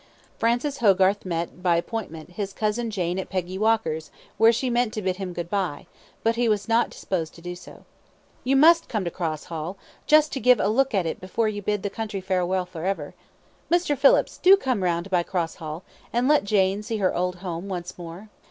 Francis 0.39 0.77
Hogarth 0.79 1.27
met, 1.27 1.61
by 1.61 1.75
appointment, 1.77 2.31
his 2.31 2.53
cousin 2.53 2.89
Jane 2.89 3.19
at 3.19 3.29
Peggy 3.29 3.59
Walker's, 3.59 4.09
where 4.39 4.51
she 4.51 4.67
meant 4.67 4.93
to 4.93 5.01
bid 5.03 5.17
him 5.17 5.31
good 5.31 5.47
bye, 5.47 5.85
but 6.23 6.35
he 6.35 6.49
was 6.49 6.67
not 6.67 6.89
disposed 6.89 7.35
to 7.35 7.39
do 7.41 7.55
so. 7.55 7.85
"You 8.43 8.55
MUST 8.55 8.89
come 8.89 9.05
to 9.05 9.11
Cross 9.11 9.43
Hall, 9.43 9.77
just 10.07 10.33
to 10.33 10.39
give 10.39 10.59
a 10.59 10.69
look 10.69 10.95
at 10.95 11.05
it 11.05 11.21
before 11.21 11.47
you 11.49 11.61
bid 11.61 11.83
the 11.83 11.91
country 11.91 12.19
farewell 12.19 12.65
for 12.65 12.83
ever. 12.83 13.13
Mr. 13.69 13.95
Phillips, 13.95 14.39
do 14.39 14.57
come 14.57 14.81
round 14.81 15.11
by 15.11 15.21
Cross 15.21 15.57
Hall, 15.57 15.83
and 16.11 16.27
let 16.27 16.45
Jane 16.45 16.81
see 16.81 16.97
her 16.97 17.13
old 17.15 17.35
home 17.35 17.69
once 17.69 17.95
more." 17.95 18.29